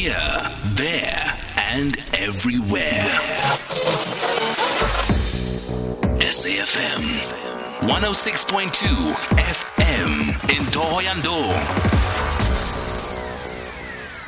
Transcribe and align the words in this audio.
Here, 0.00 0.50
there, 0.76 1.38
and 1.58 1.94
everywhere. 2.14 3.04
SAFM 6.24 7.04
106.2 7.80 9.12
FM 9.36 10.56
in 10.56 10.64
Thohoyandou. 10.72 11.90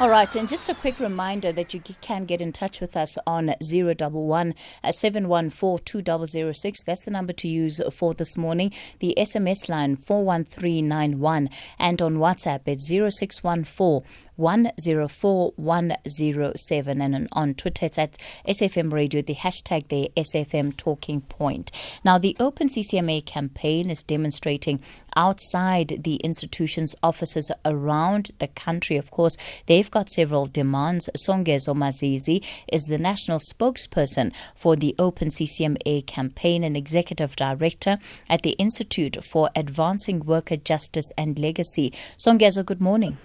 All 0.00 0.08
right, 0.08 0.34
and 0.34 0.48
just 0.48 0.70
a 0.70 0.74
quick 0.74 0.98
reminder 0.98 1.52
that 1.52 1.74
you 1.74 1.80
can 2.00 2.24
get 2.24 2.40
in 2.40 2.52
touch 2.52 2.80
with 2.80 2.96
us 2.96 3.18
on 3.26 3.54
011 3.60 4.54
uh, 4.82 4.92
714 4.92 6.02
That's 6.02 7.04
the 7.04 7.10
number 7.10 7.34
to 7.34 7.46
use 7.46 7.82
for 7.92 8.14
this 8.14 8.34
morning. 8.34 8.72
The 9.00 9.12
SMS 9.18 9.68
line 9.68 9.96
41391 9.96 11.50
and 11.78 12.00
on 12.00 12.16
WhatsApp 12.16 12.60
it's 12.64 12.88
0614 12.88 14.00
104107 14.40 17.02
and 17.02 17.28
on 17.32 17.54
Twitter 17.54 17.86
it's 17.86 17.98
at 17.98 18.16
SAFM 18.48 18.92
Radio, 18.92 19.22
the 19.22 19.34
hashtag 19.34 19.88
the 19.88 20.10
SAFM 20.16 20.76
Talking 20.76 21.20
Point. 21.20 21.70
Now, 22.04 22.18
the 22.18 22.36
Open 22.40 22.68
CCMA 22.68 23.24
campaign 23.26 23.90
is 23.90 24.02
demonstrating 24.02 24.80
outside 25.14 26.00
the 26.04 26.16
institution's 26.16 26.96
offices 27.02 27.50
around 27.64 28.30
the 28.38 28.48
country. 28.48 28.96
Of 28.96 29.10
course, 29.10 29.36
they've 29.66 29.90
got 29.90 30.10
several 30.10 30.46
demands. 30.46 31.10
Songezo 31.16 31.74
Mazizi 31.74 32.44
is 32.72 32.86
the 32.86 32.98
national 32.98 33.38
spokesperson 33.38 34.32
for 34.54 34.76
the 34.76 34.94
Open 34.98 35.28
CCMA 35.28 36.06
campaign 36.06 36.64
and 36.64 36.76
executive 36.76 37.36
director 37.36 37.98
at 38.28 38.42
the 38.42 38.52
Institute 38.52 39.22
for 39.22 39.50
Advancing 39.54 40.20
Worker 40.20 40.56
Justice 40.56 41.12
and 41.18 41.38
Legacy. 41.38 41.92
Songezo, 42.18 42.64
good 42.64 42.80
morning. 42.80 43.18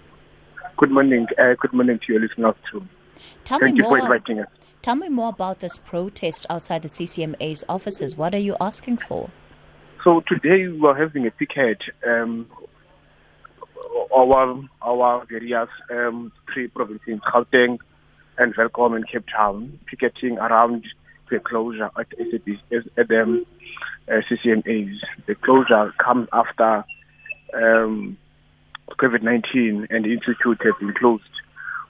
Good 0.78 0.90
morning. 0.90 1.26
Uh, 1.38 1.54
good 1.58 1.72
morning 1.72 1.98
to 2.06 2.12
your 2.12 2.20
listeners 2.20 2.54
too. 2.70 2.86
Tell 3.44 3.58
Thank 3.58 3.74
me 3.74 3.78
you 3.78 3.84
more. 3.84 3.98
for 3.98 4.04
inviting 4.04 4.40
us. 4.40 4.48
Tell 4.82 4.94
me 4.94 5.08
more 5.08 5.30
about 5.30 5.60
this 5.60 5.78
protest 5.78 6.46
outside 6.50 6.82
the 6.82 6.88
CCMA's 6.88 7.64
offices. 7.68 8.16
What 8.16 8.34
are 8.34 8.38
you 8.38 8.56
asking 8.60 8.98
for? 8.98 9.30
So 10.04 10.22
today 10.28 10.68
we 10.68 10.86
are 10.86 10.94
having 10.94 11.26
a 11.26 11.30
picket. 11.30 11.78
Um, 12.06 12.46
our 14.14 14.62
our 14.82 15.26
various 15.26 15.68
um, 15.90 16.30
three 16.52 16.68
provinces, 16.68 17.20
Gauteng 17.32 17.78
and 18.38 18.54
Welkom 18.54 18.94
and 18.94 19.08
Cape 19.08 19.24
Town, 19.34 19.78
picketing 19.86 20.38
around 20.38 20.84
the 21.30 21.38
closure 21.40 21.90
at 21.98 22.06
SAP, 22.30 22.86
at 22.98 23.08
the 23.08 23.22
um, 23.22 23.46
uh, 24.08 24.20
CCMAs. 24.30 24.98
The 25.26 25.34
closure 25.36 25.92
comes 25.98 26.28
after 26.32 26.84
um, 27.54 28.16
COVID-19 28.94 29.86
and 29.90 30.04
the 30.04 30.12
institute 30.12 30.58
have 30.64 30.78
been 30.80 30.94
closed. 30.94 31.24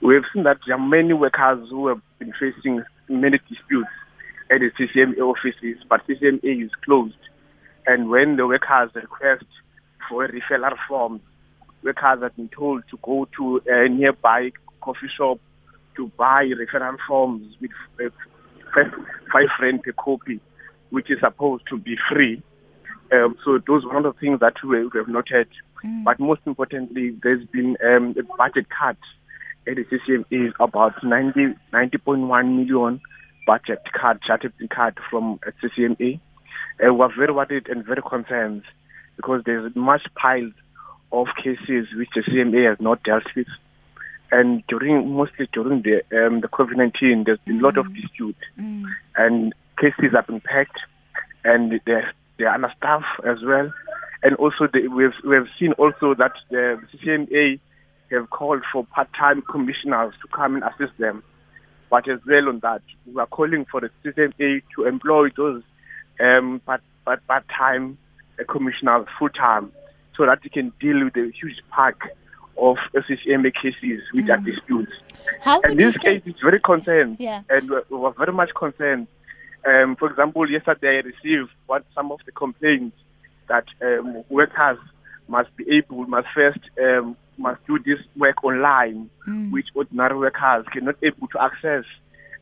We 0.01 0.15
have 0.15 0.23
seen 0.33 0.43
that 0.43 0.57
there 0.65 0.75
are 0.75 0.87
many 0.87 1.13
workers 1.13 1.69
who 1.69 1.87
have 1.87 2.01
been 2.19 2.33
facing 2.33 2.83
many 3.09 3.39
disputes 3.49 3.89
at 4.51 4.59
the 4.59 4.71
CCMA 4.77 5.19
offices, 5.19 5.83
but 5.89 6.01
CCMA 6.07 6.65
is 6.65 6.71
closed. 6.83 7.17
And 7.85 8.09
when 8.09 8.35
the 8.35 8.45
workers 8.47 8.91
request 8.95 9.45
for 10.09 10.25
a 10.25 10.31
referral 10.31 10.75
form, 10.87 11.21
workers 11.83 12.21
have 12.21 12.35
been 12.35 12.49
told 12.49 12.83
to 12.91 12.99
go 13.01 13.27
to 13.37 13.61
a 13.67 13.89
nearby 13.89 14.51
coffee 14.81 15.09
shop 15.15 15.39
to 15.95 16.11
buy 16.17 16.45
referral 16.45 16.97
forms 17.07 17.55
with 17.59 17.71
five, 18.73 18.91
five 19.31 19.47
rand 19.61 19.83
per 19.83 19.93
copy, 19.93 20.39
which 20.89 21.09
is 21.09 21.19
supposed 21.19 21.63
to 21.69 21.77
be 21.77 21.95
free. 22.11 22.41
Um, 23.11 23.35
so 23.43 23.59
those 23.65 23.83
are 23.85 23.93
one 23.93 24.05
of 24.05 24.15
the 24.15 24.19
things 24.19 24.39
that 24.41 24.55
we 24.63 24.77
have 24.77 25.07
noted. 25.07 25.47
Mm. 25.83 26.03
But 26.03 26.19
most 26.19 26.41
importantly, 26.45 27.15
there's 27.23 27.45
been 27.47 27.77
um, 27.85 28.15
a 28.17 28.23
budget 28.37 28.67
cut 28.69 28.97
at 29.67 29.75
the 29.75 29.85
CCMA 29.85 30.53
about 30.59 31.03
90, 31.03 31.55
90.1 31.73 32.55
million 32.55 33.01
budget 33.45 33.79
cut, 33.99 34.21
chartered 34.21 34.53
cut 34.69 34.95
from 35.09 35.39
CCMA. 35.61 36.19
Uh, 36.85 36.93
we're 36.93 37.13
very 37.15 37.33
worried 37.33 37.67
and 37.69 37.85
very 37.85 38.01
concerned 38.01 38.63
because 39.15 39.41
there's 39.45 39.75
much 39.75 40.03
piles 40.15 40.53
of 41.11 41.27
cases 41.43 41.87
which 41.95 42.09
the 42.15 42.21
CMA 42.21 42.69
has 42.69 42.79
not 42.79 43.01
dealt 43.03 43.23
with. 43.35 43.47
And 44.31 44.61
during, 44.67 45.13
mostly 45.15 45.47
during 45.53 45.81
the, 45.83 46.01
um, 46.25 46.41
the 46.41 46.49
COVID-19, 46.49 47.25
there's 47.25 47.39
been 47.45 47.59
a 47.59 47.63
lot 47.63 47.77
of 47.77 47.87
Mm. 47.87 47.95
dispute. 48.01 48.35
Mm. 48.59 48.83
And 49.15 49.53
cases 49.79 50.11
have 50.13 50.27
been 50.27 50.41
packed 50.41 50.77
and 51.45 51.79
they're, 51.85 52.11
they're 52.37 52.49
understaffed 52.53 53.05
as 53.25 53.37
well. 53.43 53.71
And 54.27 54.35
also, 54.35 54.67
the, 54.67 54.89
we've, 54.89 55.13
we've 55.23 55.47
seen 55.57 55.71
also 55.77 56.13
that 56.15 56.33
the 56.49 56.77
CCMA 56.91 57.61
have 58.11 58.29
called 58.29 58.61
for 58.73 58.85
part-time 58.87 59.41
commissioners 59.49 60.13
to 60.21 60.27
come 60.35 60.55
and 60.55 60.65
assist 60.65 60.97
them. 60.97 61.23
But 61.89 62.09
as 62.09 62.19
well 62.27 62.49
on 62.49 62.59
that, 62.59 62.81
we 63.05 63.21
are 63.21 63.25
calling 63.25 63.65
for 63.71 63.79
the 63.79 63.89
CCMA 64.03 64.63
to 64.75 64.85
employ 64.85 65.29
those 65.37 65.63
um, 66.19 66.59
part, 66.65 66.81
part, 67.05 67.25
part-time 67.25 67.97
uh, 68.37 68.43
commissioners 68.51 69.07
full-time 69.17 69.71
so 70.17 70.25
that 70.25 70.39
they 70.43 70.49
can 70.49 70.73
deal 70.81 71.05
with 71.05 71.13
the 71.13 71.31
huge 71.39 71.61
pack 71.71 71.95
of 72.57 72.75
CCMA 72.93 73.53
cases 73.53 74.01
which 74.11 74.27
are 74.27 74.39
disputes. 74.39 74.91
How 75.39 75.61
And 75.61 75.79
this 75.79 75.99
case 75.99 76.21
is 76.25 76.35
very 76.43 76.59
concerned, 76.59 77.15
Yeah. 77.17 77.43
and 77.49 77.69
we 77.69 77.77
we 77.89 77.97
were 77.97 78.11
very 78.11 78.33
much 78.33 78.49
concerned. 78.55 79.07
Um, 79.65 79.95
for 79.95 80.09
example, 80.09 80.49
yesterday 80.51 80.97
I 80.97 81.07
received 81.13 81.51
what 81.67 81.85
some 81.95 82.11
of 82.11 82.19
the 82.25 82.33
complaints 82.33 82.97
that 83.47 83.65
um, 83.81 84.23
workers 84.29 84.77
must 85.27 85.55
be 85.57 85.65
able, 85.77 86.05
must 86.07 86.27
first 86.33 86.59
um, 86.81 87.15
must 87.37 87.65
do 87.67 87.77
this 87.79 87.99
work 88.15 88.43
online, 88.43 89.09
Mm. 89.27 89.51
which 89.51 89.67
ordinary 89.75 90.17
workers 90.17 90.65
cannot 90.71 90.95
able 91.03 91.27
to 91.27 91.41
access 91.41 91.83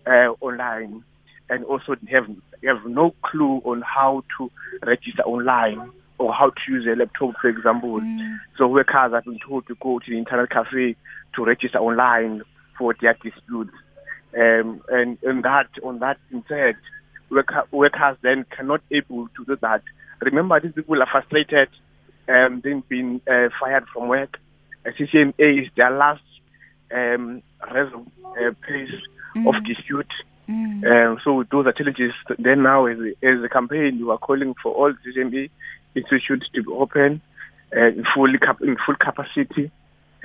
uh, 0.05 0.29
online, 0.39 1.03
and 1.49 1.65
also 1.65 1.95
have 2.11 2.27
have 2.63 2.85
no 2.85 3.13
clue 3.23 3.61
on 3.65 3.81
how 3.81 4.23
to 4.37 4.51
register 4.85 5.23
online 5.23 5.91
or 6.17 6.33
how 6.33 6.49
to 6.49 6.71
use 6.71 6.85
a 6.87 6.95
laptop, 6.95 7.35
for 7.41 7.49
example. 7.49 7.99
Mm. 7.99 8.37
So 8.57 8.67
workers 8.67 9.11
have 9.13 9.25
been 9.25 9.39
told 9.39 9.67
to 9.67 9.75
go 9.81 9.99
to 9.99 10.05
the 10.11 10.17
internet 10.17 10.49
cafe 10.49 10.95
to 11.35 11.43
register 11.43 11.79
online 11.79 12.43
for 12.77 12.95
their 13.01 13.13
disputes. 13.21 13.73
Um, 14.37 14.81
and, 14.89 15.17
and 15.23 15.43
that, 15.43 15.67
on 15.83 15.99
that 15.99 16.17
instead, 16.31 16.75
worker, 17.29 17.63
workers 17.71 18.17
then 18.21 18.45
cannot 18.55 18.81
able 18.91 19.27
to 19.29 19.45
do 19.45 19.55
that. 19.61 19.81
Remember, 20.21 20.59
these 20.59 20.73
people 20.73 21.01
are 21.01 21.07
frustrated, 21.11 21.69
um, 22.27 22.61
they've 22.63 22.87
been 22.87 23.21
uh, 23.27 23.49
fired 23.59 23.85
from 23.93 24.07
work. 24.07 24.37
Uh, 24.85 24.89
CCMA 24.97 25.63
is 25.63 25.69
their 25.75 25.91
last 25.91 26.23
um, 26.93 27.41
res- 27.71 27.93
uh, 27.93 28.51
place 28.65 28.89
of 29.47 29.63
dispute. 29.65 30.11
Mm. 30.49 30.85
Um, 30.85 31.19
so 31.23 31.43
those 31.51 31.65
are 31.65 31.73
challenges. 31.73 32.13
Then 32.37 32.63
now, 32.63 32.85
as 32.85 32.97
a, 32.99 33.25
as 33.25 33.43
a 33.43 33.49
campaign, 33.49 33.99
we 34.01 34.11
are 34.11 34.17
calling 34.17 34.53
for 34.61 34.73
all 34.73 34.93
CCMA 34.93 35.49
institutes 35.95 36.47
to 36.53 36.63
be 36.63 36.71
open 36.71 37.21
uh, 37.75 37.87
in 37.87 38.03
full 38.13 38.31
cap- 38.39 38.61
in 38.61 38.77
full 38.85 38.95
capacity, 38.95 39.71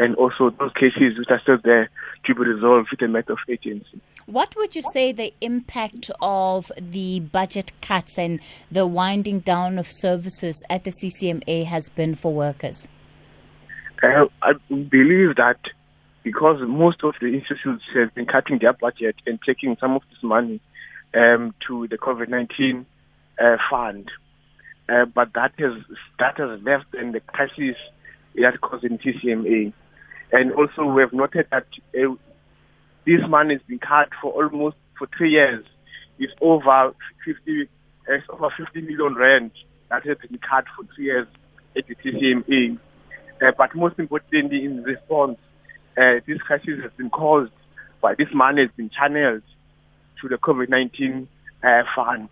and 0.01 0.17
also 0.17 0.49
those 0.59 0.73
cases 0.73 1.19
which 1.19 1.29
are 1.29 1.41
still 1.43 1.59
there 1.63 1.91
to 2.25 2.35
be 2.35 2.41
resolved 2.41 2.89
with 2.91 3.03
a 3.03 3.09
matter 3.09 3.35
of 3.35 3.39
agency. 3.49 4.01
What 4.25 4.57
would 4.57 4.75
you 4.75 4.83
say 4.83 5.13
the 5.13 5.35
impact 5.43 6.11
of 6.23 6.73
the 6.79 7.21
budget 7.21 7.73
cuts 7.83 8.19
and 8.19 8.41
the 8.73 8.87
winding 8.87 9.41
down 9.41 9.79
of 9.79 9.93
services 9.93 10.65
at 10.71 10.85
the 10.85 10.91
CCMA 10.91 11.67
has 11.67 11.91
been 11.91 12.15
for 12.15 12.33
workers? 12.33 12.89
Uh, 14.03 14.27
I 14.43 14.53
believe 14.71 15.37
that 15.37 15.59
because 16.23 16.61
most 16.67 17.05
of 17.05 17.15
the 17.21 17.27
institutes 17.27 17.85
have 17.95 18.15
been 18.15 18.27
cutting 18.27 18.59
their 18.59 18.73
budget 18.73 19.17
and 19.27 19.39
taking 19.45 19.77
some 19.79 19.97
of 19.97 20.03
this 20.09 20.23
money 20.23 20.61
um, 21.15 21.55
to 21.67 21.87
the 21.89 21.99
COVID-19 21.99 22.87
uh, 23.39 23.57
fund, 23.69 24.11
uh, 24.89 25.05
but 25.05 25.35
that 25.35 25.53
has 25.59 25.73
that 26.19 26.39
has 26.39 26.63
left 26.63 26.95
in 26.95 27.13
the 27.13 27.21
crisis 27.21 27.77
that 28.37 28.61
caused 28.61 28.85
in 28.85 28.99
CCMA, 28.99 29.73
and 30.33 30.53
also 30.53 30.85
we 30.85 31.03
have 31.03 31.13
noted 31.13 31.47
that 31.51 31.67
uh, 31.95 32.15
this 33.07 33.21
money 33.29 33.55
has 33.55 33.63
been 33.67 33.79
cut 33.79 34.09
for 34.21 34.33
almost 34.33 34.77
for 34.99 35.09
three 35.17 35.31
years. 35.33 35.65
It's 36.19 36.33
over 36.41 36.93
50, 37.25 37.69
it's 38.09 38.27
over 38.29 38.49
50 38.57 38.83
million 38.83 39.15
rand 39.15 39.51
that 39.91 40.07
has 40.07 40.19
been 40.19 40.39
cut 40.39 40.65
for 40.77 40.85
three 40.95 41.07
years 41.07 41.27
at 41.77 41.85
the 41.87 41.95
CCMA. 41.97 42.79
Uh, 43.43 43.53
but 43.57 43.75
most 43.75 43.99
importantly, 43.99 44.65
in 44.65 44.83
response, 44.83 45.39
uh, 45.97 46.21
this 46.27 46.39
crisis 46.39 46.81
has 46.83 46.93
been 46.97 47.11
caused 47.11 47.53
by 48.01 48.15
this 48.15 48.29
money 48.33 48.63
has 48.63 48.71
been 48.77 48.91
channeled 48.91 49.43
to 50.21 50.29
the 50.29 50.37
COVID-19 50.37 51.27
uh, 51.63 51.83
fund. 51.95 52.29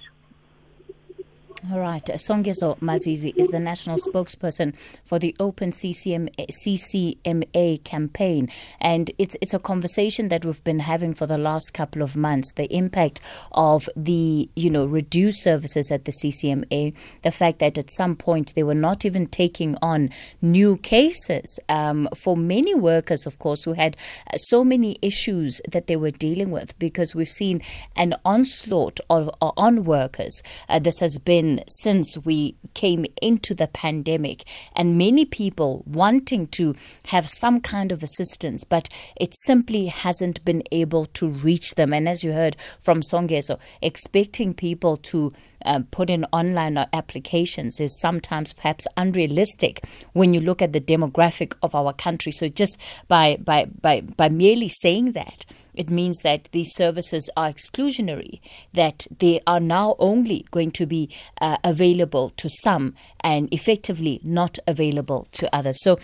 All 1.72 1.80
right. 1.80 2.04
Songezo 2.04 2.78
Mazizi 2.78 3.34
is 3.36 3.48
the 3.48 3.58
national 3.58 3.98
spokesperson 3.98 4.76
for 5.04 5.18
the 5.18 5.34
Open 5.40 5.72
CCM, 5.72 6.28
CCMA 6.38 7.82
campaign. 7.82 8.48
And 8.80 9.10
it's, 9.18 9.36
it's 9.40 9.54
a 9.54 9.58
conversation 9.58 10.28
that 10.28 10.44
we've 10.44 10.62
been 10.62 10.78
having 10.78 11.14
for 11.14 11.26
the 11.26 11.36
last 11.36 11.74
couple 11.74 12.00
of 12.00 12.14
months. 12.14 12.52
The 12.52 12.72
impact 12.72 13.20
of 13.50 13.88
the, 13.96 14.48
you 14.54 14.70
know, 14.70 14.86
reduced 14.86 15.42
services 15.42 15.90
at 15.90 16.04
the 16.04 16.12
CCMA, 16.12 16.94
the 17.22 17.32
fact 17.32 17.58
that 17.58 17.76
at 17.76 17.90
some 17.90 18.14
point 18.14 18.54
they 18.54 18.62
were 18.62 18.72
not 18.72 19.04
even 19.04 19.26
taking 19.26 19.76
on 19.82 20.10
new 20.40 20.76
cases 20.76 21.58
um, 21.68 22.08
for 22.16 22.36
many 22.36 22.72
workers, 22.72 23.26
of 23.26 23.40
course, 23.40 23.64
who 23.64 23.72
had 23.72 23.96
so 24.36 24.62
many 24.62 24.96
issues 25.02 25.60
that 25.68 25.88
they 25.88 25.96
were 25.96 26.12
dealing 26.12 26.52
with 26.52 26.78
because 26.78 27.16
we've 27.16 27.28
seen 27.28 27.60
an 27.96 28.14
onslaught 28.24 29.00
of, 29.10 29.28
on 29.40 29.82
workers. 29.82 30.40
Uh, 30.68 30.78
this 30.78 31.00
has 31.00 31.18
been 31.18 31.47
since 31.68 32.18
we 32.24 32.56
came 32.74 33.06
into 33.20 33.54
the 33.54 33.68
pandemic, 33.68 34.44
and 34.74 34.98
many 34.98 35.24
people 35.24 35.82
wanting 35.86 36.46
to 36.58 36.74
have 37.06 37.28
some 37.28 37.60
kind 37.60 37.92
of 37.92 38.02
assistance, 38.02 38.64
but 38.64 38.88
it 39.16 39.32
simply 39.46 39.86
hasn't 39.86 40.44
been 40.44 40.62
able 40.72 41.06
to 41.06 41.28
reach 41.28 41.74
them. 41.74 41.92
And 41.92 42.08
as 42.08 42.22
you 42.24 42.32
heard 42.32 42.56
from 42.80 43.00
Songezo, 43.00 43.58
expecting 43.80 44.54
people 44.54 44.96
to 45.10 45.32
um, 45.64 45.84
put 45.84 46.08
in 46.10 46.24
online 46.32 46.78
applications 46.92 47.80
is 47.80 48.00
sometimes 48.00 48.52
perhaps 48.52 48.86
unrealistic 48.96 49.84
when 50.12 50.32
you 50.34 50.40
look 50.40 50.62
at 50.62 50.72
the 50.72 50.80
demographic 50.80 51.54
of 51.62 51.74
our 51.74 51.92
country. 51.92 52.32
So 52.32 52.48
just 52.48 52.78
by 53.08 53.38
by 53.42 53.66
by 53.80 54.02
by 54.02 54.28
merely 54.28 54.68
saying 54.68 55.12
that 55.12 55.44
it 55.74 55.90
means 55.90 56.20
that 56.22 56.48
these 56.52 56.74
services 56.74 57.30
are 57.36 57.50
exclusionary, 57.50 58.40
that 58.72 59.06
they 59.18 59.40
are 59.46 59.60
now 59.60 59.96
only 59.98 60.44
going 60.50 60.70
to 60.72 60.86
be 60.86 61.10
uh, 61.40 61.56
available 61.64 62.30
to 62.30 62.48
some 62.48 62.94
and 63.20 63.52
effectively 63.52 64.20
not 64.22 64.58
available 64.66 65.26
to 65.32 65.54
others. 65.54 65.78
So 65.82 65.98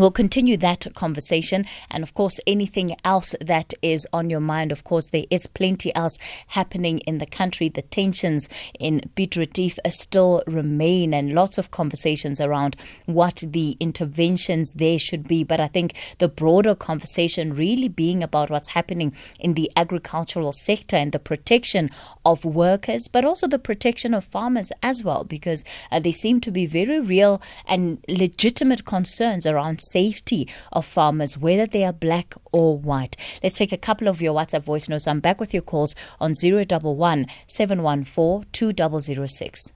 We'll 0.00 0.10
continue 0.10 0.56
that 0.56 0.86
conversation. 0.94 1.66
And 1.90 2.02
of 2.02 2.14
course, 2.14 2.40
anything 2.46 2.96
else 3.04 3.34
that 3.38 3.74
is 3.82 4.06
on 4.14 4.30
your 4.30 4.40
mind, 4.40 4.72
of 4.72 4.82
course, 4.82 5.08
there 5.08 5.26
is 5.28 5.46
plenty 5.46 5.94
else 5.94 6.16
happening 6.46 7.00
in 7.00 7.18
the 7.18 7.26
country. 7.26 7.68
The 7.68 7.82
tensions 7.82 8.48
in 8.78 9.02
Piet 9.14 9.78
still 9.90 10.42
remain, 10.46 11.12
and 11.12 11.34
lots 11.34 11.58
of 11.58 11.70
conversations 11.70 12.40
around 12.40 12.76
what 13.04 13.44
the 13.46 13.76
interventions 13.78 14.72
there 14.72 14.98
should 14.98 15.28
be. 15.28 15.44
But 15.44 15.60
I 15.60 15.66
think 15.66 15.92
the 16.16 16.28
broader 16.28 16.74
conversation 16.74 17.52
really 17.52 17.88
being 17.88 18.22
about 18.22 18.48
what's 18.48 18.70
happening 18.70 19.14
in 19.38 19.52
the 19.52 19.70
agricultural 19.76 20.52
sector 20.52 20.96
and 20.96 21.12
the 21.12 21.18
protection 21.18 21.90
of 22.24 22.46
workers, 22.46 23.06
but 23.06 23.26
also 23.26 23.46
the 23.46 23.58
protection 23.58 24.14
of 24.14 24.24
farmers 24.24 24.72
as 24.82 25.04
well, 25.04 25.24
because 25.24 25.62
uh, 25.92 26.00
there 26.00 26.10
seem 26.14 26.40
to 26.40 26.50
be 26.50 26.64
very 26.64 27.00
real 27.00 27.42
and 27.66 28.02
legitimate 28.08 28.86
concerns 28.86 29.46
around 29.46 29.82
safety 29.92 30.48
of 30.72 30.84
farmers, 30.84 31.36
whether 31.38 31.66
they 31.66 31.84
are 31.84 31.92
black 31.92 32.34
or 32.52 32.78
white. 32.78 33.16
Let's 33.42 33.56
take 33.56 33.72
a 33.72 33.78
couple 33.78 34.08
of 34.08 34.20
your 34.20 34.34
WhatsApp 34.34 34.62
voice 34.62 34.88
notes. 34.88 35.06
I'm 35.06 35.20
back 35.20 35.40
with 35.40 35.52
your 35.52 35.62
calls 35.62 35.94
on 36.20 36.34
011 36.42 37.26
714 37.46 38.46
2006. 38.52 39.72